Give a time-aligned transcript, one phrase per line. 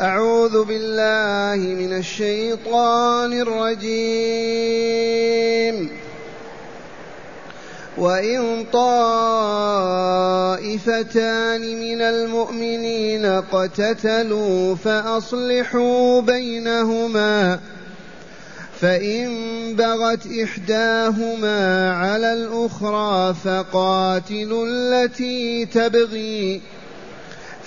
[0.00, 3.96] أعوذ بالله من الشيطان الرجيم.
[7.98, 9.20] وإن طائفتان
[11.80, 17.60] من المؤمنين اقتتلوا فأصلحوا بينهما
[18.80, 19.28] فإن
[19.76, 26.60] بغت إحداهما على الأخرى فقاتلوا التي تبغي.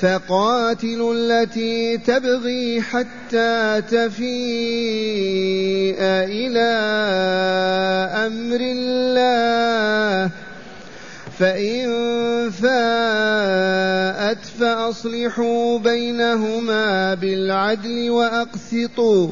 [0.01, 4.27] فقاتلوا التي تبغي حتى تفيء
[5.99, 6.69] إلى
[8.27, 10.29] أمر الله.
[11.39, 11.87] فإن
[12.49, 19.29] فاءت فأصلحوا بينهما بالعدل وأقسطوا.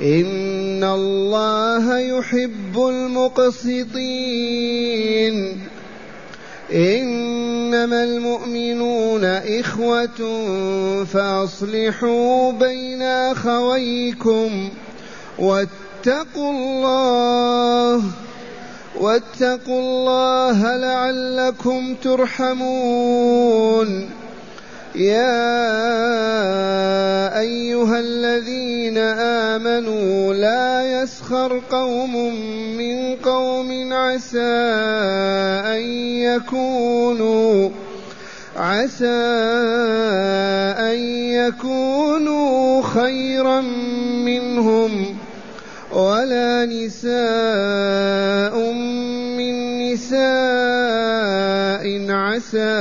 [0.00, 3.72] إن الله يحب المقسطين.
[6.74, 10.20] إنما المؤمنون إخوة
[11.04, 14.70] فأصلحوا بين أخويكم
[15.38, 18.02] واتقوا الله
[19.00, 23.42] واتقوا الله لعلكم ترحمون.
[24.94, 25.38] يا
[27.40, 32.34] أيها الذين آمنوا لا يسخر قوم
[32.76, 34.52] من قوم عسى
[35.72, 35.82] أن
[36.20, 37.70] يكونوا
[38.56, 39.06] عسى
[40.78, 40.98] أن
[41.32, 43.60] يكونوا خيرا
[44.24, 45.16] منهم
[45.92, 48.56] ولا نساء
[49.36, 49.54] من
[49.92, 50.22] نساء
[52.10, 52.72] عسى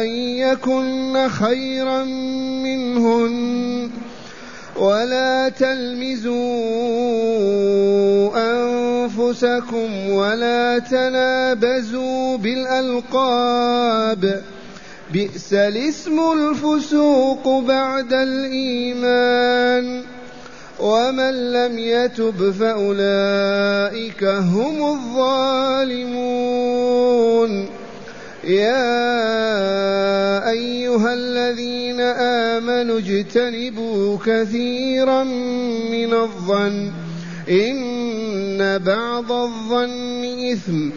[0.00, 0.08] أن
[0.40, 2.04] يكن خيرا
[2.64, 3.90] منهن
[4.76, 6.40] ولا تلمزوا
[8.36, 14.42] أنفسكم ولا تنابزوا بالألقاب
[15.12, 20.02] بئس الاسم الفسوق بعد الإيمان
[20.80, 26.20] ومن لم يتب فأولئك هم الظالمون.
[28.44, 28.90] يا
[30.50, 35.24] أيها الذين آمنوا اجتنبوا كثيرا
[35.92, 36.90] من الظن.
[37.50, 40.90] إن بعض الظن إثم.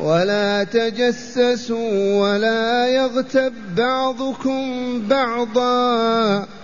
[0.00, 4.62] ولا تجسسوا ولا يغتب بعضكم
[5.08, 6.63] بعضا.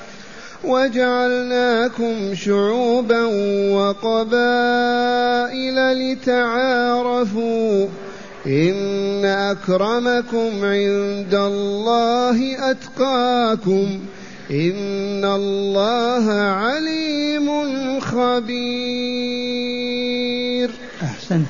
[0.63, 3.23] وجعلناكم شعوبا
[3.73, 5.77] وقبائل
[6.13, 7.87] لتعارفوا
[8.47, 13.99] إن أكرمكم عند الله أتقاكم
[14.51, 18.71] إن الله عليم خبير.
[21.03, 21.45] أحسنت.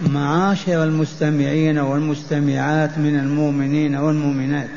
[0.00, 4.68] معاشر المستمعين والمستمعات من المؤمنين والمؤمنات.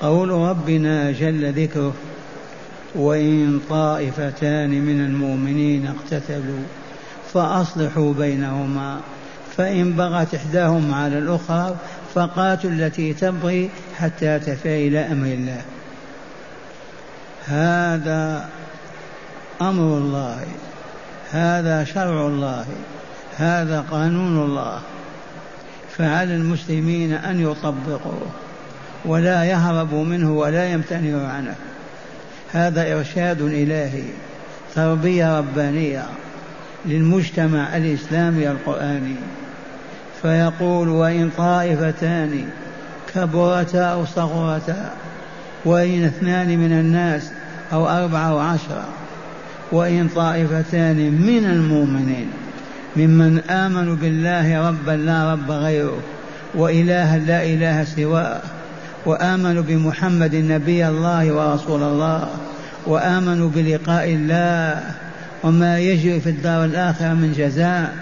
[0.00, 1.94] قول ربنا جل ذكره
[2.94, 6.64] وإن طائفتان من المؤمنين اقتتلوا
[7.32, 9.00] فأصلحوا بينهما
[9.56, 11.76] فإن بغت إحداهما على الأخرى
[12.14, 15.62] فقاتلوا التي تبغي حتى تفي إلى أمر الله.
[17.46, 18.48] هذا
[19.60, 20.44] أمر الله
[21.30, 22.66] هذا شرع الله
[23.36, 24.80] هذا قانون الله.
[25.96, 28.26] فعلى المسلمين أن يطبقوه.
[29.04, 31.54] ولا يهربوا منه ولا يمتنعوا عنه.
[32.52, 34.02] هذا إرشاد إلهي
[34.74, 36.04] تربية ربانية
[36.86, 39.16] للمجتمع الإسلامي القرآني.
[40.22, 42.44] فيقول وإن طائفتان
[43.14, 44.90] كبرتا أو صغرتا
[45.64, 47.30] وإن اثنان من الناس
[47.72, 48.84] أو أربعة أو عشرة
[49.72, 52.30] وإن طائفتان من المؤمنين
[52.96, 55.98] ممن آمنوا بالله ربا لا رب غيره
[56.54, 58.40] وإلها لا إله سواه
[59.06, 62.28] وآمنوا بمحمد نبي الله ورسول الله
[62.86, 64.82] وآمنوا بلقاء الله
[65.44, 67.96] وما يجري في الدار الآخرة من جزاء.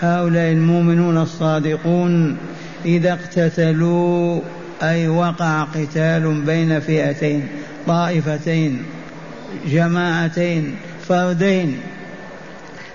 [0.00, 2.36] هؤلاء المؤمنون الصادقون
[2.84, 4.40] إذا اقتتلوا
[4.82, 7.48] أي وقع قتال بين فئتين
[7.86, 8.82] طائفتين
[9.66, 10.74] جماعتين
[11.08, 11.76] فردين.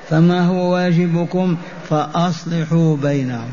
[0.10, 1.58] فما هو واجبكم؟
[1.90, 3.50] فأصلحوا بينهم.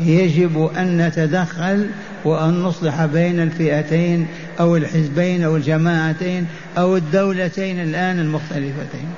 [0.00, 1.86] يجب أن نتدخل
[2.24, 4.26] وأن نصلح بين الفئتين
[4.60, 6.46] أو الحزبين أو الجماعتين
[6.78, 9.08] أو الدولتين الآن المختلفتين.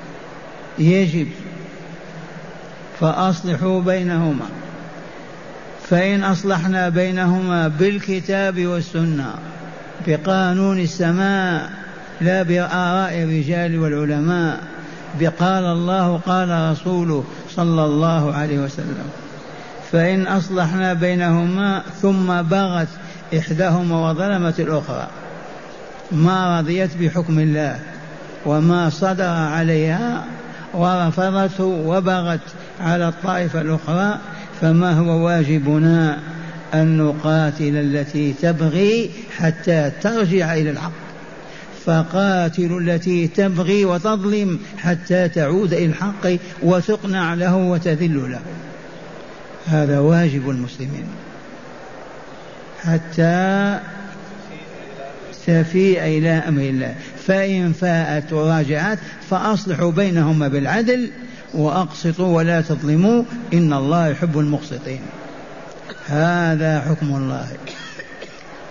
[0.79, 1.27] يجب.
[2.99, 4.45] فأصلحوا بينهما.
[5.89, 9.33] فإن أصلحنا بينهما بالكتاب والسنة
[10.07, 11.69] بقانون السماء
[12.21, 14.59] لا بآراء الرجال والعلماء.
[15.19, 17.23] بقال الله قال رسوله
[17.55, 19.22] صلى الله عليه وسلم.
[19.93, 22.87] فإن أصلحنا بينهما ثم بغت
[23.37, 25.07] إحداهما وظلمت الأخرى.
[26.11, 27.79] ما رضيت بحكم الله
[28.45, 30.23] وما صدر عليها
[30.73, 32.39] ورفضته وبغت
[32.81, 34.19] على الطائفة الأخرى
[34.61, 36.19] فما هو واجبنا
[36.73, 40.91] أن نقاتل التي تبغي حتى ترجع إلى الحق.
[41.85, 46.27] فقاتلوا التي تبغي وتظلم حتى تعود إلى الحق
[46.63, 48.39] وتقنع له وتذل له.
[49.67, 51.07] هذا واجب المسلمين.
[52.83, 53.79] حتى
[55.47, 56.95] تفيء إلى أمر الله.
[57.27, 58.99] فإن فاءت وراجعت
[59.29, 61.11] فأصلحوا بينهما بالعدل
[61.53, 63.23] وأقسطوا ولا تظلموا
[63.53, 65.01] إن الله يحب المقسطين.
[66.07, 67.47] هذا حكم الله.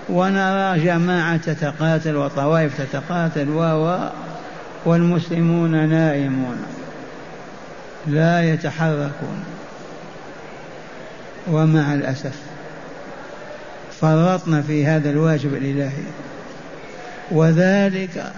[0.09, 3.99] ونرى جماعة تتقاتل وطوائف تتقاتل و
[4.85, 6.57] والمسلمون نائمون.
[8.07, 9.45] لا يتحركون.
[11.51, 12.37] ومع الأسف
[14.01, 16.03] فرطنا في هذا الواجب الإلهي.
[17.31, 18.33] وذلك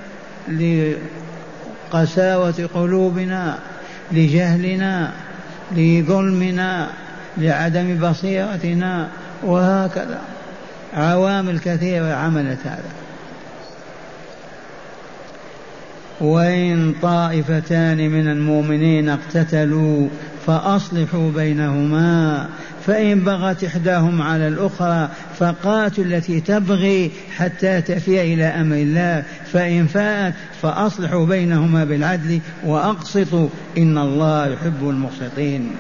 [1.92, 3.58] لقساوة قلوبنا
[4.12, 5.12] لجهلنا
[5.72, 6.88] لظلمنا
[7.38, 9.08] لعدم بصيرتنا
[9.42, 10.20] وهكذا.
[10.94, 12.90] عوامل كثيرة عملت هذا.
[16.20, 20.08] وإن طائفتان من المؤمنين اقتتلوا
[20.46, 22.48] فأصلحوا بينهما
[22.86, 25.08] فإن بغت إحداهم على الأخرى
[25.38, 29.22] فقاتل التي تبغي حتى تفيء إلى أمر الله.
[29.52, 33.48] فإن فاءت فأصلحوا بينهما بالعدل وأقسطوا.
[33.78, 35.70] إن الله يحب المقسطين.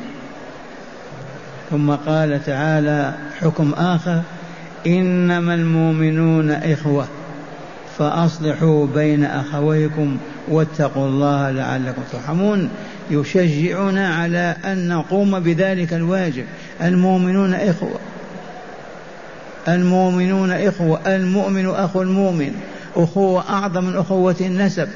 [1.70, 4.22] ثم قال تعالى حكم آخر
[4.86, 7.08] إنما المؤمنون إخوة
[7.98, 10.16] فأصلحوا بين أخويكم
[10.48, 12.68] واتقوا الله لعلكم ترحمون.
[13.10, 16.44] يشجعنا على أن نقوم بذلك الواجب.
[16.82, 17.98] المؤمنون إخوة.
[19.68, 21.00] المؤمنون إخوة.
[21.06, 22.54] المؤمن أخو المؤمن.
[22.96, 24.88] أخوة أعظم من أخوة النسب.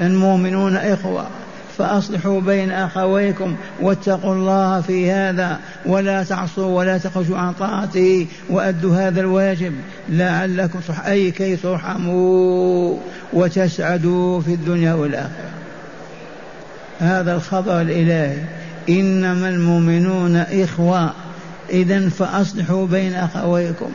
[0.00, 1.26] المؤمنون إخوة.
[1.78, 9.20] فأصلحوا بين أخويكم واتقوا الله في هذا ولا تعصوا ولا تخرجوا عن طاعته وأدوا هذا
[9.20, 9.72] الواجب
[10.08, 12.96] لعلكم أي كي ترحموا
[13.32, 15.50] وتسعدوا في الدنيا والآخرة.
[17.00, 18.36] هذا الخبر الإلهي.
[18.88, 21.10] إنما المؤمنون إخوة.
[21.70, 23.90] إذا فأصلحوا بين أخويكم.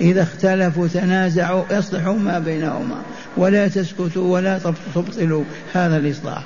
[0.00, 2.96] إذا اختلفوا تنازعوا اصلحوا ما بينهما.
[3.36, 4.60] ولا تسكتوا ولا
[4.94, 5.44] تبطلوا.
[5.74, 6.42] هذا الإصلاح.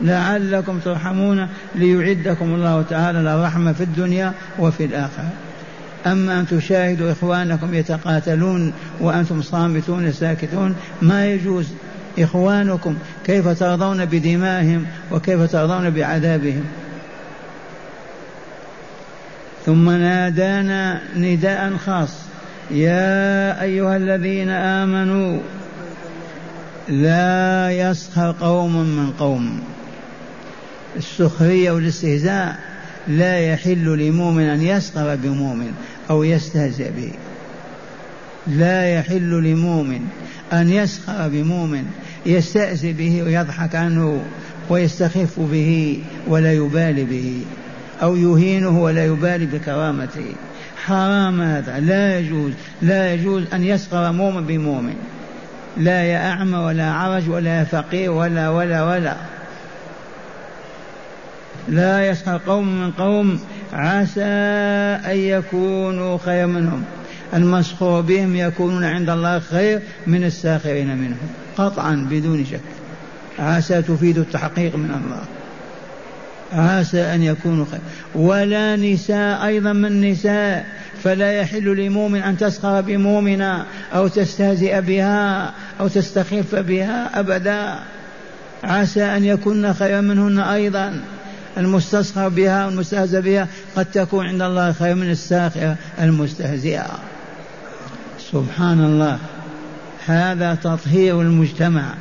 [0.00, 5.30] لعلكم ترحمون ليعدكم الله تعالى للرحمة في الدنيا وفي الآخرة.
[6.06, 11.66] أما أن تشاهدوا إخوانكم يتقاتلون وأنتم صامتون ساكتون ما يجوز.
[12.18, 12.96] إخوانكم
[13.26, 16.64] كيف ترضون بدمائهم وكيف ترضون بعذابهم؟
[19.66, 22.10] ثم نادانا نداء خاص
[22.70, 25.40] يا أيها الذين آمنوا
[26.88, 29.60] لا يسخر قوم من قوم.
[30.96, 32.58] السخرية والاستهزاء
[33.08, 35.72] لا يحل لمؤمن أن يسخر بمؤمن
[36.10, 37.12] أو يستهزئ به.
[38.48, 40.00] لا يحل لمؤمن
[40.52, 41.84] أن يسخر بمؤمن
[42.26, 44.22] يستأذي به ويضحك عنه
[44.68, 47.42] ويستخف به ولا يبالي به
[48.02, 50.34] أو يهينه ولا يبالي بكرامته.
[50.84, 51.80] حرام هذا.
[51.80, 52.52] لا يجوز.
[52.82, 54.94] لا يجوز أن يسخر مؤمن بمؤمن.
[55.76, 59.16] لا يا أعمى ولا عرج ولا فقير ولا ولا ولا.
[61.68, 63.40] لا يسخر قوم من قوم.
[63.72, 64.22] عسى
[65.04, 66.84] أن يكونوا خير منهم.
[67.34, 72.60] المسخور بهم يكونون عند الله خير من الساخرين منهم قطعا بدون شك.
[73.38, 75.22] عسى تفيد التحقيق من الله.
[76.52, 77.80] عسى أن يكونوا خير.
[78.14, 80.66] ولا نساء أيضا من نساء
[81.02, 87.78] فلا يحل لمؤمن أن تسخر بمؤمنة أو تستهزئ بها أو تستخف بها أبدا.
[88.64, 91.00] عسى أن يكون خيرا منهن أيضا.
[91.58, 96.98] المستسخر بها والمستهزئ بها قد تكون عند الله خير من الساخرة المستهزئة.
[98.32, 99.18] سبحان الله
[100.06, 101.94] هذا تطهير المجتمع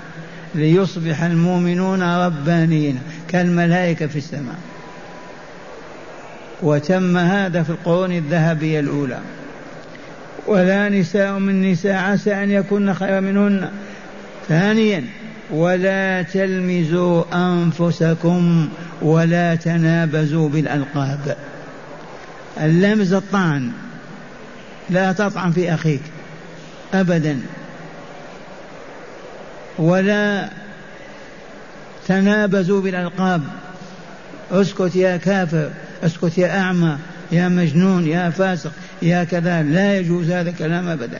[0.56, 4.56] ليصبح المؤمنون ربانيين كالملائكة في السماء.
[6.62, 9.20] وتم هذا في القرون الذهبية الأولى.
[10.48, 13.70] ولا نساء من نساء عسى أن يكون خيرا منهن.
[14.48, 15.04] ثانيا
[15.52, 18.70] ولا تلمزوا أنفسكم
[19.02, 21.38] ولا تنابزوا بالألقاب.
[22.62, 23.72] اللمز الطعن
[24.90, 26.02] لا تطعن في أخيك.
[26.94, 27.42] أبدا.
[29.78, 30.50] ولا
[32.08, 33.42] تنابزوا بالألقاب.
[34.52, 35.70] اسكت يا كافر
[36.04, 36.98] اسكت يا أعمى
[37.32, 39.64] يا مجنون يا فاسق يا كذا.
[39.64, 41.20] لا يجوز هذا الكلام أبدا.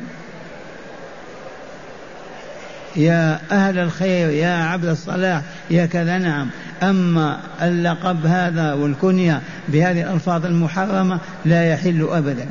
[2.96, 6.18] يا أهل الخير يا عبد الصلاح يا كذا.
[6.18, 6.50] نعم.
[6.84, 12.46] أما اللقب هذا والكنية بهذه الألفاظ المحرمة لا يحل أبدا.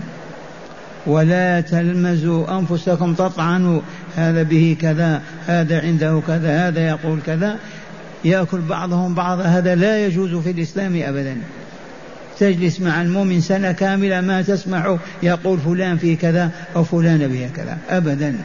[1.06, 3.80] ولا تلمزوا أنفسكم تطعنوا
[4.16, 7.56] هذا به كذا هذا عنده كذا هذا يقول كذا.
[8.24, 11.36] يأكل بعضهم بعضا هذا لا يجوز في الإسلام أبدا.
[12.38, 17.78] تجلس مع المؤمن سنة كاملة ما تسمع يقول فلان في كذا أو فلان به كذا
[17.90, 18.36] أبدا.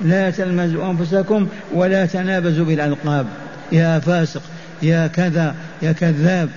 [0.00, 3.26] لا تلمزوا أنفسكم ولا تنابزوا بالألقاب.
[3.72, 4.42] يا فاسق
[4.82, 6.48] يا كذا يا كذاب.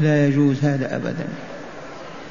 [0.00, 1.26] لا يجوز هذا أبدا.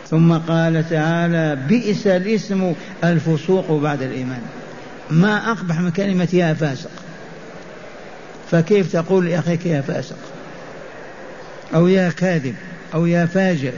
[0.10, 2.74] ثم قال تعالى بئس الاسم
[3.04, 4.42] الفسوق بعد الإيمان.
[5.12, 6.90] ما أقبح من كلمة يا فاسق.
[8.52, 10.18] فكيف تقول لأخيك يا فاسق؟
[11.76, 12.56] أو يا كاذب
[12.94, 13.74] أو يا فاجر.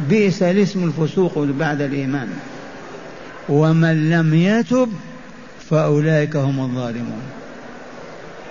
[0.00, 2.28] بئس الاسم الفسوق بعد الإيمان.
[3.48, 4.92] ومن لم يتب
[5.70, 7.22] فأولئك هم الظالمون.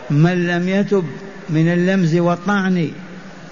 [0.09, 1.05] من لم يتب
[1.49, 2.91] من اللمز والطعن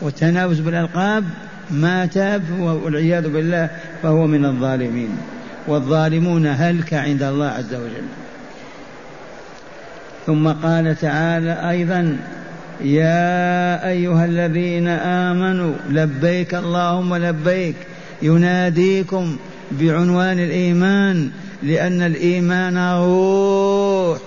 [0.01, 1.23] والتنافس بالألقاب
[1.71, 3.69] ما تاب والعياذ بالله
[4.03, 5.17] فهو من الظالمين.
[5.67, 8.07] والظالمون هلك عند الله عز وجل.
[10.25, 12.17] ثم قال تعالى أيضا
[12.81, 17.75] يا أيها الذين آمنوا لبيك اللهم لبيك.
[18.21, 19.37] يناديكم
[19.71, 21.29] بعنوان الإيمان
[21.63, 24.17] لأن الإيمان روح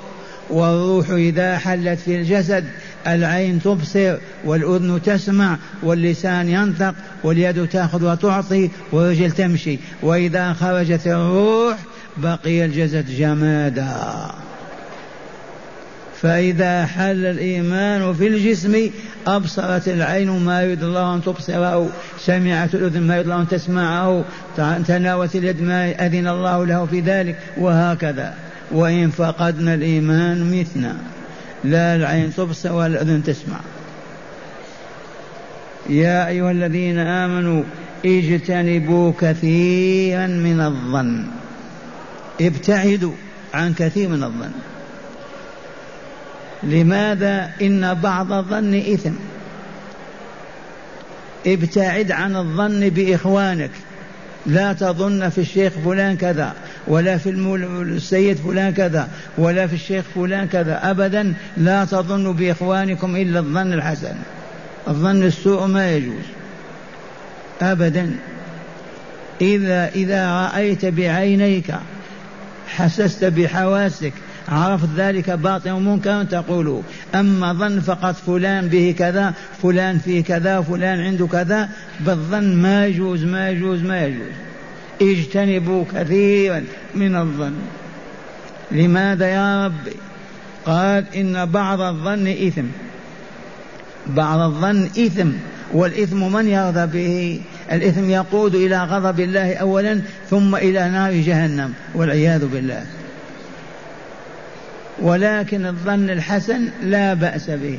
[0.51, 2.65] والروح إذا حلت في الجسد
[3.07, 9.79] العين تبصر والأذن تسمع واللسان ينطق واليد تأخذ وتعطي والرجل تمشي.
[10.03, 11.77] وإذا خرجت الروح
[12.17, 13.97] بقي الجسد جمادا.
[16.23, 18.91] فإذا حل الإيمان في الجسم
[19.27, 21.89] أبصرت العين ما يريد الله أن تبصره.
[22.19, 24.25] سمعت الأذن ما يريد الله أن تسمعه.
[24.87, 27.39] تناولت اليد ما أذن الله له في ذلك.
[27.59, 28.35] وهكذا.
[28.71, 30.97] وإن فقدنا الإيمان متنا.
[31.65, 33.61] لا العين تبصر ولا الأذن تسمع.
[35.89, 37.63] يا أيها الذين آمنوا
[38.05, 41.27] اجتنبوا كثيرا من الظن.
[42.41, 43.13] ابتعدوا
[43.55, 44.51] عن كثير من الظن.
[46.63, 49.13] لماذا؟ إن بعض الظن إثم.
[51.47, 53.71] ابتعد عن الظن بإخوانك.
[54.47, 56.55] لا تظن في الشيخ فلان كذا.
[56.87, 59.09] ولا في السيد فلان كذا
[59.39, 60.91] ولا في الشيخ فلان كذا.
[60.91, 64.15] أبدا لا تظن بإخوانكم إلا الظن الحسن.
[64.89, 66.25] الظن السوء ما يجوز.
[67.63, 68.17] أبدا.
[69.41, 71.75] إذا إذا رأيت بعينيك
[72.69, 74.13] حسست بحواسك
[74.49, 76.83] عرفت ذلك باطن ومنكر تقول
[77.15, 81.69] أما ظن فقط فلان به كذا فلان فيه كذا فلان عنده كذا
[82.01, 84.50] بالظن ما يجوز ما يجوز ما يجوز.
[85.03, 86.65] اجتنبوا كثيرا
[86.95, 87.55] من الظن.
[88.73, 89.93] لماذا يا رب؟
[90.65, 92.67] قال إن بعض الظن إثم.
[94.07, 95.29] بعض الظن إثم
[95.73, 97.41] والإثم من يرضى به؟
[97.73, 102.87] الإثم يقود إلى غضب الله أولا ثم إلى نار جهنم والعياذ بالله.
[105.03, 107.79] ولكن الظن الحسن لا بأس به.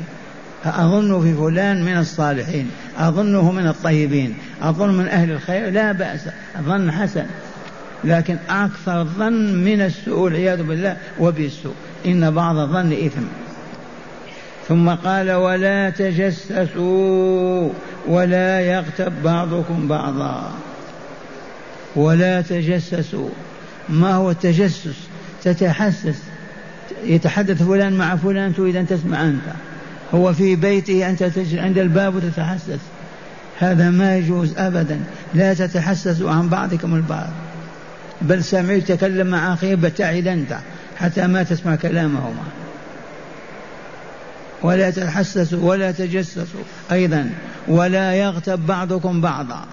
[0.64, 6.20] أظن في فلان من الصالحين أظنه من الطيبين أظن من أهل الخير لا بأس
[6.62, 7.24] ظن حسن.
[8.04, 11.74] لكن أكثر الظن من السوء والعياذ بالله وبالسوء.
[12.06, 13.22] إن بعض الظن إثم.
[14.68, 17.70] ثم قال ولا تجسسوا
[18.06, 20.52] ولا يغتب بعضكم بعضا.
[21.96, 23.28] ولا تجسسوا.
[23.88, 24.96] ما هو التجسس؟
[25.44, 26.22] تتحسس.
[27.04, 29.71] يتحدث فلان مع فلان تريد أن تسمع أنت.
[30.14, 32.80] هو في بيته أنت عند الباب وتتحسس.
[33.58, 35.00] هذا ما يجوز أبدا.
[35.34, 37.28] لا تتحسسوا عن بعضكم البعض.
[38.22, 40.58] بل سمعت يتكلم مع أخيه بتعد أنت
[40.96, 42.44] حتى ما تسمع كلامهما.
[44.62, 47.30] ولا تتحسسوا ولا تجسسوا أيضا.
[47.68, 49.64] ولا يغتب بعضكم بعضا.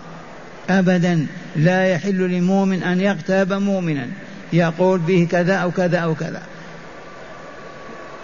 [0.69, 1.27] أبدا.
[1.55, 4.07] لا يحل لمؤمن أن يغتاب مؤمنا.
[4.53, 6.41] يقول به كذا أو كذا أو كذا.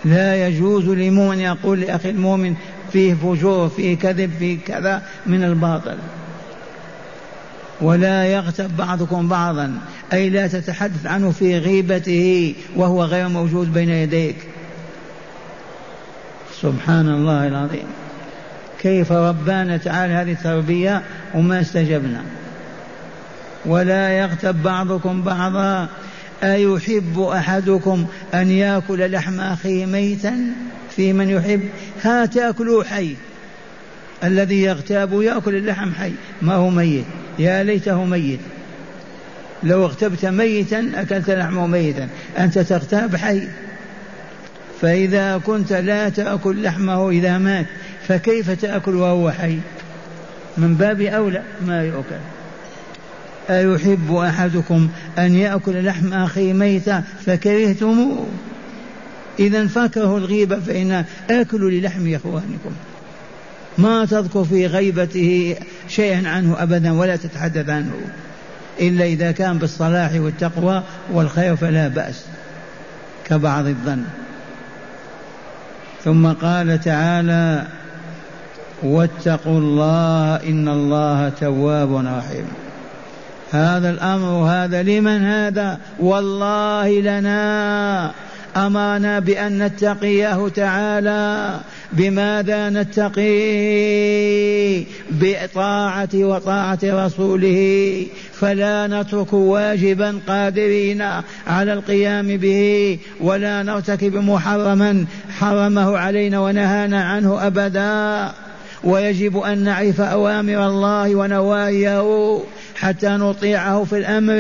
[0.06, 2.56] لا يجوز لمؤمن يقول لأخي المؤمن
[2.94, 5.98] فيه فجور فيه كذب فيه كذا من الباطل.
[7.82, 9.78] ولا يغتب بعضكم بعضا.
[10.14, 14.36] أي لا تتحدث عنه في غيبته وهو غير موجود بين يديك.
[16.62, 17.88] سبحان الله العظيم.
[18.82, 21.02] كيف ربانا تعالى هذه التربية
[21.34, 22.22] وما استجبنا.
[23.66, 25.88] ولا يغتب بعضكم بعضا.
[26.44, 30.38] أيحب أحدكم أن يأكل لحم أخيه ميتا؟
[30.96, 31.62] في من يحب.
[32.04, 33.16] ها تأكلوا حي.
[34.24, 36.12] الذي يغتاب يأكل اللحم حي.
[36.42, 37.06] ما هو ميت؟
[37.40, 38.40] يا ليته ميت.
[39.64, 42.08] لو اغتبت ميتا أكلت لحمه ميتا.
[42.38, 43.42] أنت تغتاب حي.
[44.82, 47.66] فإذا كنت لا تأكل لحمه إذا مات
[48.08, 49.58] فكيف تأكل وهو حي؟
[50.58, 52.35] من باب أولى ما يؤكل.
[53.50, 58.28] أيحب أحدكم أن يأكل لحم أخيه ميتا فكرهتموه
[59.40, 62.72] إذا فكروا الغيبة فإن آكلوا للحم إخوانكم.
[63.78, 65.56] ما تذكر في غيبته
[65.88, 67.92] شيئا عنه أبدا ولا تتحدث عنه.
[68.80, 70.84] إلا إذا كان بالصلاح والتقوى
[71.14, 72.26] والخير فلا بأس
[73.26, 74.04] كبعض الظن.
[76.04, 77.68] ثم قال تعالى
[78.84, 82.65] واتقوا الله إن الله تواب رحيم.
[83.52, 88.12] هذا الأمر هذا لمن هذا؟ والله لنا.
[88.58, 91.60] أمرنا بأن نتقيه تعالى.
[91.94, 93.26] بماذا نتقي
[95.12, 98.06] بطاعة وطاعة رسوله.
[98.34, 101.02] فلا نترك واجبا قادرين
[101.48, 105.06] على القيام به ولا نرتكب محرما
[105.40, 108.32] حرمه علينا ونهانا عنه أبدا.
[108.84, 112.40] ويجب أن نعرف أوامر الله ونواهيه
[112.76, 114.40] حتى نطيعه في الأمر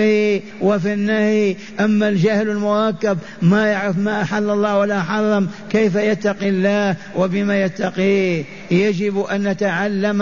[0.61, 1.55] وفي النهي.
[1.79, 8.43] أما الجهل المركب ما يعرف ما أحل الله ولا حرم كيف يتقي الله وبما يتقيه؟
[8.71, 10.21] يجب أن نتعلم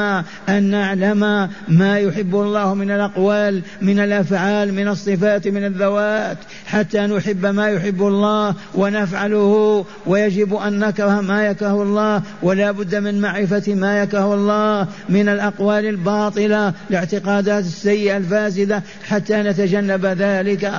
[0.49, 7.45] أن نعلم ما يحب الله من الأقوال من الأفعال من الصفات من الذوات حتى نحب
[7.45, 9.85] ما يحب الله ونفعله.
[10.05, 15.85] ويجب أن نكره ما يكره الله ولا بد من معرفة ما يكره الله من الأقوال
[15.85, 20.71] الباطلة الاعتقادات السيئة الفاسدة حتى نتجنب ذلك.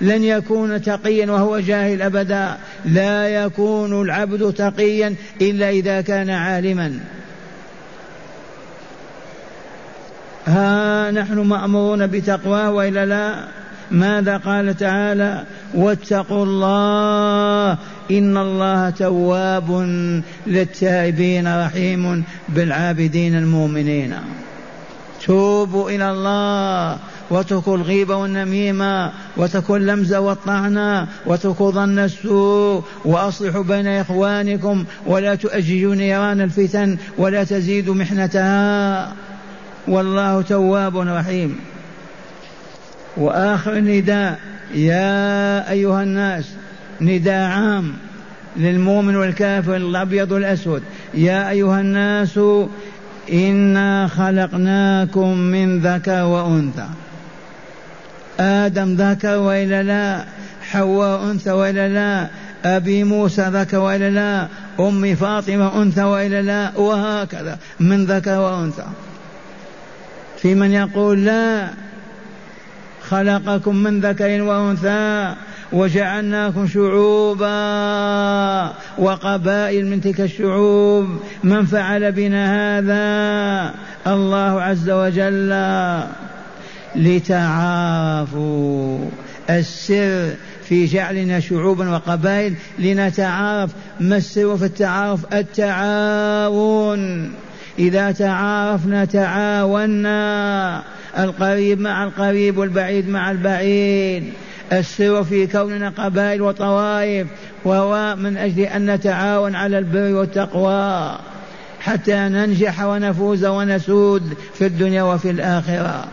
[0.00, 2.56] لن يكون تقيا وهو جاهل أبدا.
[2.84, 6.98] لا يكون العبد تقيا إلا إذا كان عالما.
[10.46, 13.44] ها نحن مأمورون بتقواه وإلا لا؟
[13.90, 17.78] ماذا قال تعالى؟ واتقوا الله
[18.10, 19.70] إن الله تواب
[20.46, 24.14] للتائبين رحيم بالعابدين المؤمنين.
[25.26, 26.98] توبوا إلى الله.
[27.30, 36.40] واتركوا الغيبة والنميمة واتركوا اللمز والطعنة واتركوا ظن السوء وأصلحوا بين إخوانكم ولا تؤججوا نيران
[36.40, 39.12] الفتن ولا تزيدوا محنتها.
[39.88, 41.58] والله تواب رحيم.
[43.16, 44.38] وآخر نداء
[44.74, 46.44] يا أيها الناس
[47.00, 47.92] نداء عام
[48.56, 50.82] للمؤمن والكافر الأبيض والأسود.
[51.14, 52.40] يا أيها الناس
[53.32, 56.86] إنا خلقناكم من ذكر وأنثى.
[58.40, 60.24] آدم ذكر وإلا لا
[60.70, 62.28] حواء أنثى وإلا لا
[62.64, 64.48] أبي موسى ذكر وإلا لا
[64.80, 68.84] أمي فاطمة أنثى وإلا لا وهكذا من ذكر وأنثى.
[70.36, 71.68] في من يقول لا
[73.08, 75.34] خلقكم من ذكر وأنثى
[75.72, 77.46] وجعلناكم شعوبا
[78.98, 83.74] وقبائل من تلك الشعوب من فعل بنا هذا؟
[84.06, 85.52] الله عز وجل.
[86.96, 88.98] لتعارفوا
[89.50, 90.30] السر
[90.64, 97.32] في جعلنا شعوبا وقبائل لنتعارف ما السر في التعارف التعاون.
[97.78, 100.82] إذا تعارفنا تعاوننا
[101.18, 104.32] القريب مع القريب والبعيد مع البعيد.
[104.72, 107.26] السر في كوننا قبائل وطوائف.
[107.64, 111.18] وهو من أجل أن نتعاون على البر والتقوى.
[111.80, 116.04] حتى ننجح ونفوز ونسود في الدنيا وفي الآخرة.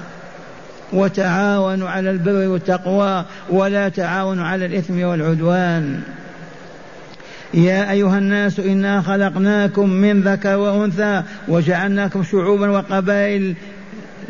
[0.93, 6.01] وتعاونوا على البر والتقوى ولا تعاونوا على الإثم والعدوان.
[7.53, 13.53] يا أيها الناس إنا خلقناكم من ذكر وأنثى وجعلناكم شعوبا وقبائل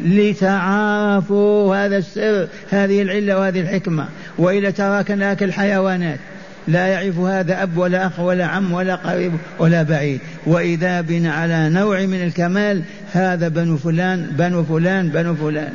[0.06, 4.06] لتعارفوا هذا السر هذه العلة وهذه الحكمة.
[4.38, 6.20] وإلا تراك ناكل الحيوانات.
[6.68, 10.20] لا يعرف هذا أب ولا أخ ولا عم ولا قريب ولا بعيد.
[10.46, 12.82] وإذا بنا على نوع من الكمال
[13.14, 15.74] هذا بنو فلان بنو فلان بنو فلان.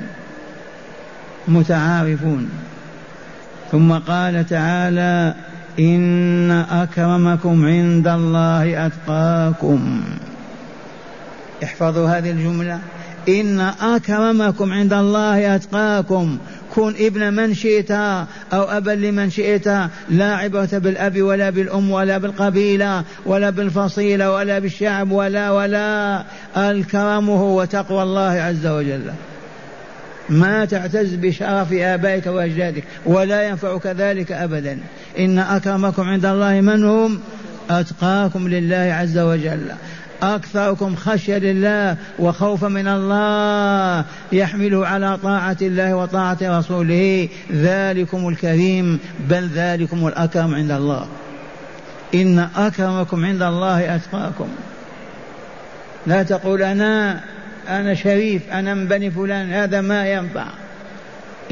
[1.49, 2.49] متعارفون.
[3.73, 5.35] ثم قال تعالى
[5.79, 10.01] إن أكرمكم عند الله أتقاكم.
[11.65, 12.79] احفظوا هذه الجملة.
[13.29, 16.39] إن أكرمكم عند الله أتقاكم.
[16.75, 19.67] كن ابن من شئت أو أبا لمن شئت.
[20.11, 26.23] لا عبرة بالأب ولا بالأم ولا بالقبيلة ولا بالفصيلة ولا بالشعب ولا ولا.
[26.57, 29.11] الكرم هو تقوى الله عز وجل.
[30.31, 34.79] ما تعتز بشرف آبائك وأجدادك ولا ينفعك ذلك أبدا.
[35.19, 37.21] إن أكرمكم عند الله من هم؟
[37.71, 39.73] أتقاكم لله عز وجل.
[40.23, 47.29] أكثركم خشية لله وخوفا من الله يحمله على طاعة الله وطاعة رسوله.
[47.53, 51.07] ذلكم الكريم بل ذلكم الأكرم عند الله.
[52.15, 54.49] إن أكرمكم عند الله أتقاكم.
[56.07, 57.21] لا تقول أنا
[57.69, 60.47] أنا شريف أنا من بني فلان هذا ما ينفع.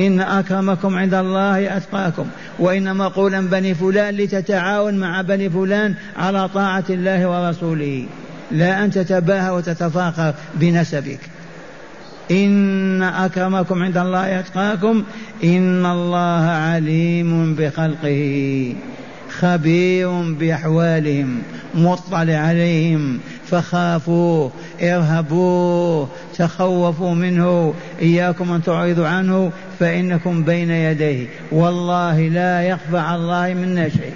[0.00, 2.26] إن أكرمكم عند الله أتقاكم
[2.58, 8.06] وإنما قولا بني فلان لتتعاون مع بني فلان على طاعة الله ورسوله.
[8.50, 11.20] لا أن تتباهى وتتفاخر بنسبك.
[12.30, 15.04] إن أكرمكم عند الله أتقاكم
[15.44, 18.74] إن الله عليم بخلقه
[19.38, 21.42] خبير بأحوالهم
[21.74, 23.18] مطلع عليهم
[23.50, 31.26] فخافوه ارهبوه تخوفوا منه إياكم أن تعرضوا عنه فإنكم بين يديه.
[31.52, 34.14] والله لا يخفى على الله منا شيء.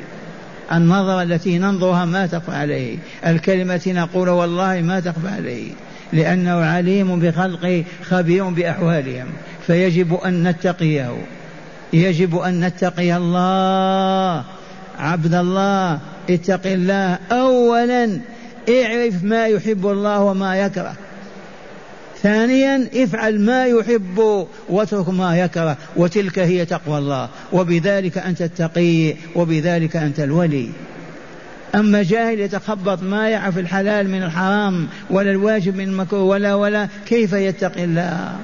[0.72, 2.96] النظرة التي ننظرها ما تخفى عليه.
[3.26, 5.70] الكلمة التي نقول والله ما تخفى عليه.
[6.12, 9.26] لأنه عليم بخلقه خبير بأحوالهم.
[9.66, 11.16] فيجب أن نتقيه.
[11.92, 14.44] يجب أن نتقي الله.
[14.98, 15.98] عبد الله
[16.30, 18.20] اتق الله أولا.
[18.68, 20.94] اعرف ما يحب الله وما يكره.
[22.22, 27.28] ثانيا افعل ما يحب واترك ما يكره وتلك هي تقوى الله.
[27.52, 30.68] وبذلك أنت التقي وبذلك أنت الولي.
[31.74, 37.32] أما جاهل يتخبط ما يعرف الحلال من الحرام ولا الواجب من المكروه ولا ولا كيف
[37.32, 38.36] يتقي الله؟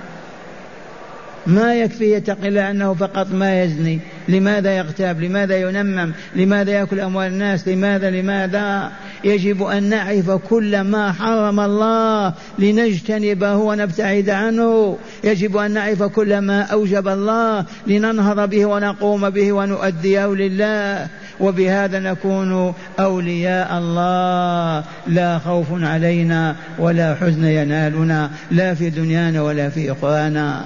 [1.47, 7.27] ما يكفي يتقي الله أنه فقط ما يزني؟ لماذا يغتاب؟ لماذا ينمم؟ لماذا يأكل أموال
[7.27, 8.93] الناس؟ لماذا؟ لماذا؟
[9.25, 14.99] يجب أن نعرف كل ما حرم الله لنجتنبه ونبتعد عنه.
[15.25, 21.07] يجب أن نعرف كل ما أوجب الله لننهض به ونقوم به ونؤديه لله.
[21.41, 24.85] وبهذا نكون أولياء الله.
[25.07, 28.31] لا خوف علينا ولا حزن ينالنا.
[28.51, 30.65] لا في دنيانا ولا في أخرانا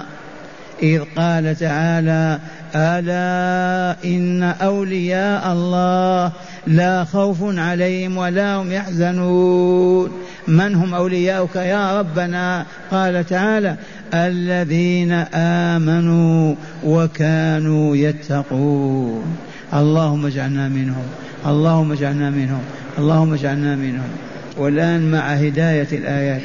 [0.83, 2.39] إذ قال تعالى
[2.75, 6.31] ألا إن أولياء الله
[6.67, 10.11] لا خوف عليهم ولا هم يحزنون.
[10.47, 13.75] من هم أولياؤك يا ربنا؟ قال تعالى
[14.13, 19.37] الذين آمنوا وكانوا يتقون.
[19.73, 21.05] اللهم اجعلنا منهم
[21.45, 22.61] اللهم اجعلنا منهم
[22.97, 24.09] اللهم اجعلنا منهم.
[24.57, 26.41] والآن مع هداية الآيات.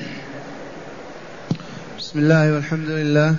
[1.99, 3.35] بسم الله والحمد لله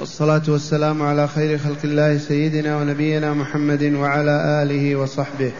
[0.00, 5.52] والصلاة والسلام على خير خلق الله سيدنا ونبينا محمد وعلى آله وصحبه.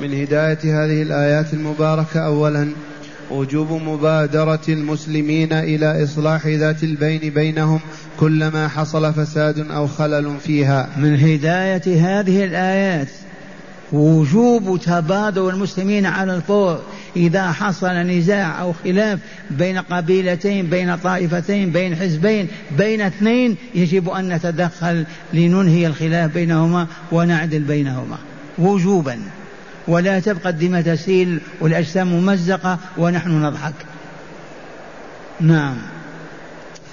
[0.00, 2.68] من هداية هذه الآيات المباركة أولا
[3.30, 7.80] وجوب مبادرة المسلمين إلى إصلاح ذات البين بينهم
[8.20, 10.88] كلما حصل فساد أو خلل فيها.
[10.96, 13.08] من هداية هذه الآيات
[13.92, 16.80] وجوب تبادر المسلمين على الفور
[17.16, 19.18] إذا حصل نزاع أو خلاف
[19.50, 27.60] بين قبيلتين بين طائفتين بين حزبين بين اثنين يجب أن نتدخل لننهي الخلاف بينهما ونعدل
[27.60, 28.18] بينهما.
[28.58, 29.18] وجوبا.
[29.88, 33.74] ولا تبقى الدماء تسيل والأجسام ممزقة ونحن نضحك.
[35.40, 35.76] نعم.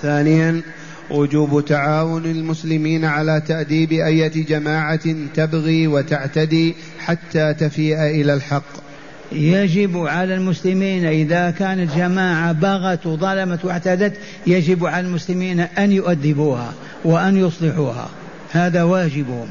[0.02, 0.62] ثانيا
[1.10, 8.84] وجوب تعاون المسلمين على تأديب أية جماعة تبغي وتعتدي حتى تفيء إلى الحق.
[9.32, 16.74] يجب على المسلمين إذا كانت جماعة بغت وظلمت واعتدت يجب على المسلمين أن يؤدبوها
[17.06, 18.10] وأن يصلحوها.
[18.52, 19.48] هذا واجبهم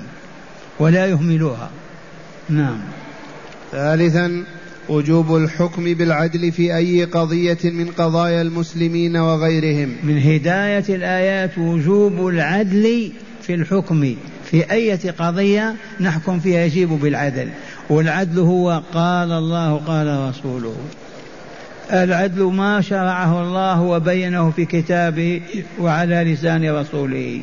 [0.79, 1.71] ولا يهملوها.
[2.49, 2.79] نعم.
[3.73, 4.45] ثالثا
[4.89, 9.97] وجوب الحكم بالعدل في أي قضية من قضايا المسلمين وغيرهم.
[10.03, 14.15] من هداية الآيات وجوب العدل في الحكم.
[14.51, 17.49] في أية قضية نحكم فيها يجيب بالعدل.
[17.91, 20.77] والعدل هو قال الله قال رسوله.
[21.93, 25.41] العدل ما شرعه الله وبينه في كتابه
[25.81, 27.43] وعلى لسان رسوله.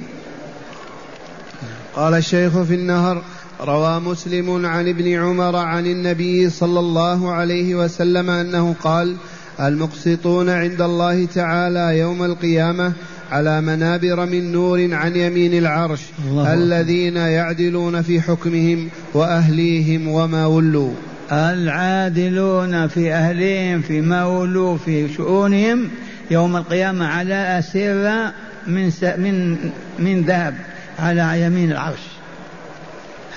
[1.95, 3.23] قال الشيخ في النهر
[3.61, 9.15] روى مسلم عن ابن عمر عن النبي صلى الله عليه وسلم أنه قال
[9.59, 12.93] المقسطون عند الله تعالى يوم القيامة
[13.31, 16.01] على منابر من نور عن يمين العرش
[16.47, 20.93] الذين يعدلون في حكمهم وأهليهم وما ولوا.
[21.31, 25.89] العادلون في أهلهم فيما ولوا في شؤونهم
[26.31, 28.33] يوم القيامة على أسرة
[28.67, 29.57] من من
[29.99, 30.55] من ذهب
[30.99, 32.18] على يمين العرش.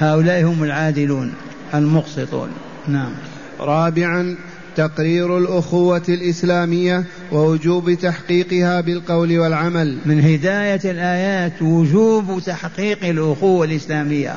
[0.02, 1.32] هؤلاء هم العادلون
[1.74, 2.48] المقسطون.
[2.88, 3.12] نعم.
[3.60, 4.36] رابعا
[4.76, 9.98] تقرير الأخوة الإسلامية ووجوب تحقيقها بالقول والعمل.
[10.06, 14.36] من هداية الآيات وجوب تحقيق الأخوة الإسلامية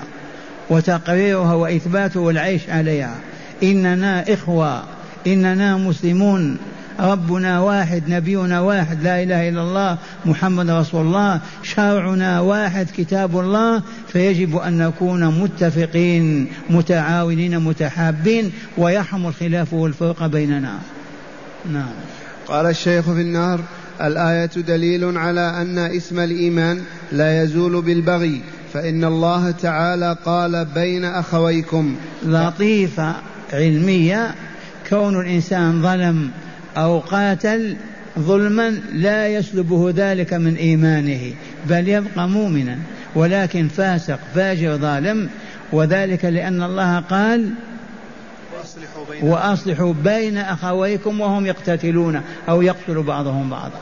[0.69, 3.15] وتقريرها وإثباتها والعيش عليها.
[3.63, 4.84] إننا إخوة
[5.28, 6.58] إننا مسلمون.
[6.99, 13.81] ربنا واحد نبينا واحد لا إله إلا الله محمد رسول الله شرعنا واحد كتاب الله.
[14.08, 20.79] فيجب أن نكون متفقين متعاونين متحابين ويحرم الخلاف والفرق بيننا.
[21.71, 21.93] نعم.
[22.47, 23.60] قال الشيخ في النار
[24.01, 26.81] الآية دليل على أن اسم الإيمان
[27.12, 28.41] لا يزول بالبغي
[28.73, 31.95] فإن الله تعالى قال بين أخويكم.
[32.25, 33.15] لطيفة
[33.53, 34.36] علمية
[34.89, 36.31] كون الإنسان ظلم
[36.77, 37.75] أو قاتل
[38.19, 41.33] ظلما لا يسلبه ذلك من إيمانه
[41.69, 42.77] بل يبقى مؤمنا
[43.15, 45.29] ولكن فاسق فاجر ظالم
[45.71, 47.49] وذلك لأن الله قال
[49.21, 53.81] وأصلحوا بين أخويكم وهم يقتتلون أو يقتل بعضهم بعضا.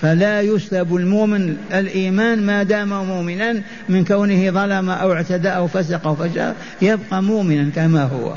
[0.00, 6.14] فلا يسلب المؤمن الإيمان ما دام مؤمنا من كونه ظلم أو اعتدى أو فسق أو
[6.14, 8.32] فجر يبقى مؤمنا كما هو.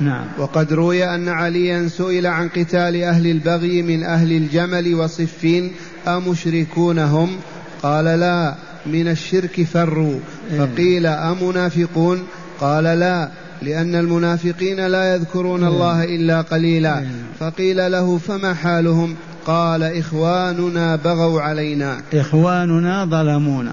[0.00, 0.24] نعم.
[0.38, 5.72] وقد روي أن عليا سئل عن قتال أهل البغي من أهل الجمل وصفين
[6.08, 7.36] أمشركون هم
[7.82, 8.54] قال لا
[8.86, 10.18] من الشرك فروا.
[10.50, 10.58] إيه.
[10.58, 12.22] فقيل أمنافقون؟
[12.60, 13.30] قال لا
[13.62, 15.68] لأن المنافقين لا يذكرون إيه.
[15.68, 16.98] الله إلا قليلا.
[16.98, 17.06] إيه.
[17.40, 19.14] فقيل له فما حالهم؟
[19.46, 22.00] قال إخواننا بغوا علينا.
[22.14, 23.72] إخواننا ظلمونا.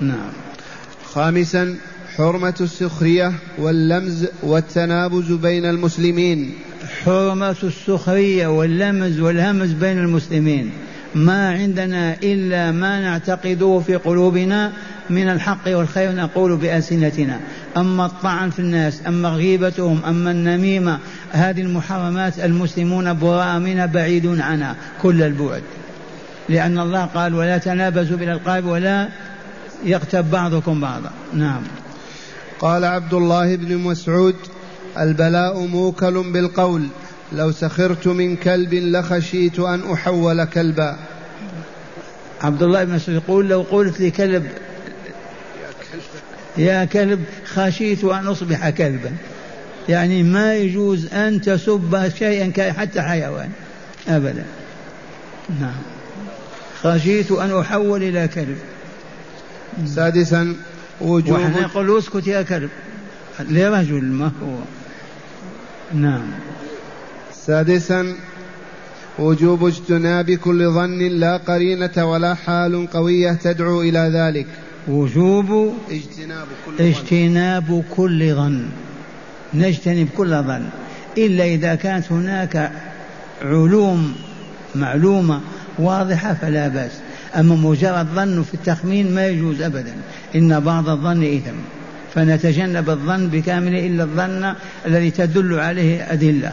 [0.00, 0.32] نعم.
[1.14, 1.74] خامسا
[2.16, 6.54] حرمة السخرية واللمز والتنابز بين المسلمين.
[7.04, 10.70] حرمة السخرية واللمز والهمز بين المسلمين.
[11.14, 14.72] ما عندنا إلا ما نعتقده في قلوبنا
[15.10, 17.40] من الحق والخير نقول بألسنتنا.
[17.76, 20.98] أما الطعن في الناس أما غيبتهم أما النميمة
[21.30, 25.62] هذه المحرمات المسلمون براء منها بعيدون عنها كل البعد.
[26.48, 29.08] لأن الله قال ولا تنابزوا بالألقاب ولا
[29.84, 31.10] يغتب بعضكم بعضا.
[31.34, 31.62] نعم.
[32.62, 34.36] قال عبد الله بن مسعود
[34.98, 36.86] البلاء موكل بالقول
[37.32, 40.96] لو سخرت من كلب لخشيت أن أحول كلبا.
[42.40, 44.46] عبد الله بن مسعود يقول لو قلت لكلب
[46.56, 49.12] يا كلب خشيت أن أصبح كلبا.
[49.88, 53.50] يعني ما يجوز أن تسب شيئا حتى حيوان.
[54.08, 54.44] أبدا.
[55.60, 55.82] نعم.
[56.82, 58.58] خشيت أن أحول إلى كلب.
[59.86, 60.56] سادسا
[61.02, 62.70] وجوب ونحن نقول اسكت يا كلب
[63.40, 64.58] لرجل ما هو.
[65.94, 66.22] نعم.
[67.34, 68.16] سادسا
[69.18, 74.46] وجوب اجتناب كل ظن لا قرينة ولا حال قوية تدعو إلى ذلك.
[74.88, 78.68] وجوب اجتناب كل اجتناب كل ظن.
[79.54, 80.68] نجتنب كل ظن.
[81.18, 82.72] إلا إذا كانت هناك
[83.42, 84.14] علوم
[84.74, 85.40] معلومة
[85.78, 86.92] واضحة فلا بأس.
[87.36, 89.92] أما مجرد ظن في التخمين ما يجوز أبدا.
[90.34, 91.56] إن بعض الظن إثم.
[92.14, 94.54] فنتجنب الظن بكامله إلا الظن
[94.86, 96.52] الذي تدل عليه أدلة.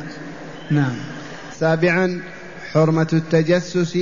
[0.72, 0.96] نعم.
[1.60, 2.22] سابعا
[2.72, 3.98] حرمة التجسس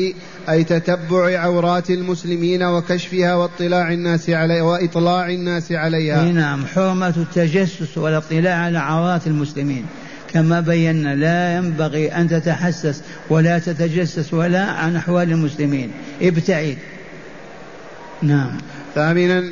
[0.50, 6.32] أي تتبع عورات المسلمين وكشفها واطلاع الناس عليها وإطلاع الناس عليها.
[6.32, 6.66] نعم.
[6.66, 9.86] حرمة التجسس والاطلاع على عورات المسلمين.
[10.34, 15.92] كما بينا لا ينبغي أن تتحسس ولا تتجسس ولا عن أحوال المسلمين.
[16.22, 16.78] ابتعد.
[18.22, 18.58] نعم.
[18.96, 19.44] ثامنا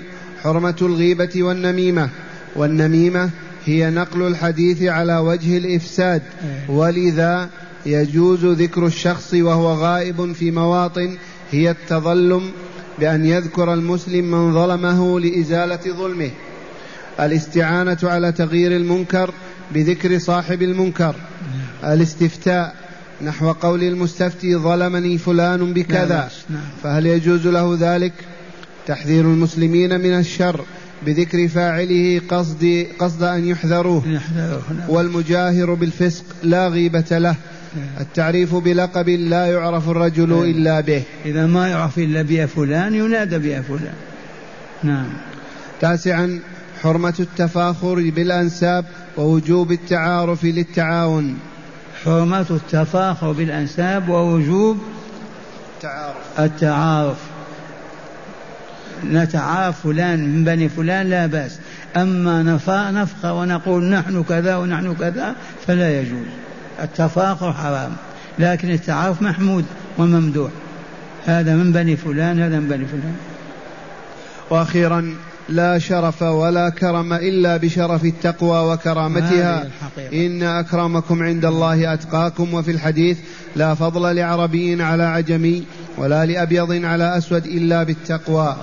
[0.43, 2.09] حرمة الغيبة والنميمة.
[2.55, 3.29] والنميمة
[3.65, 6.21] هي نقل الحديث على وجه الإفساد.
[6.21, 6.75] إيه.
[6.75, 7.49] ولذا
[7.85, 11.17] يجوز ذكر الشخص وهو غائب في مواطن
[11.51, 12.51] هي التظلم
[12.99, 16.31] بأن يذكر المسلم من ظلمه لإزالة ظلمه.
[17.19, 19.33] الاستعانة على تغيير المنكر
[19.71, 21.15] بذكر صاحب المنكر.
[21.83, 22.84] الاستفتاء.
[23.21, 26.29] نحو قول المستفتي ظلمني فلان بكذا.
[26.49, 26.61] نعم.
[26.83, 28.13] فهل يجوز له ذلك؟
[28.87, 30.61] تحذير المسلمين من الشر
[31.05, 34.07] بذكر فاعله قصد قصد أن يحذروه.
[34.07, 34.19] نعم.
[34.89, 37.35] والمجاهر بالفسق لا غيبة له.
[37.99, 40.43] التعريف بلقب لا يعرف الرجل نعم.
[40.43, 41.03] إلا به.
[41.25, 43.93] إذا ما يعرف إلا بيا فلان ينادى بيا فلان.
[44.83, 45.07] نعم.
[45.81, 46.39] تاسعا
[46.81, 48.85] حرمة التفاخر بالأنساب
[49.17, 51.37] ووجوب التعارف للتعاون.
[52.05, 54.83] حرمة التفاخر بالأنساب ووجوب
[55.75, 56.39] التعارف.
[56.39, 57.17] التعارف.
[59.05, 61.59] نتعارف فلان من بني فلان لا بأس.
[61.95, 62.43] أما
[62.91, 65.35] نفخر ونقول نحن كذا ونحن كذا
[65.67, 66.27] فلا يجوز.
[66.83, 67.95] التفاخر حرام
[68.39, 69.65] لكن التعارف محمود
[69.97, 70.51] وممدوح.
[71.25, 73.15] هذا من بني فلان هذا من بني فلان.
[74.49, 75.15] وأخيرا
[75.49, 79.67] لا شرف ولا كرم إلا بشرف التقوى وكرامتها.
[80.13, 83.17] إن أكرمكم عند الله أتقاكم وفي الحديث
[83.55, 85.63] لا فضل لعربي على عجمي
[85.97, 88.55] ولا لأبيض على أسود إلا بالتقوى.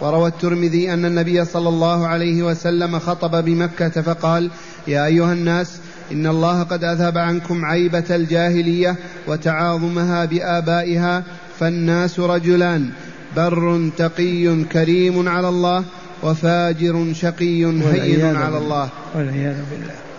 [0.00, 4.50] وروى الترمذي أن النبي صلى الله عليه وسلم خطب بمكة فقال
[4.88, 5.76] يا أيها الناس
[6.12, 11.22] إن الله قد أذهب عنكم عيبة الجاهلية وتعاظمها بآبائها.
[11.60, 12.90] فالناس رجلان
[13.36, 15.84] بر تقي كريم على الله
[16.22, 18.88] وفاجر شقي هين على الله.
[19.14, 20.11] والعياذ بالله.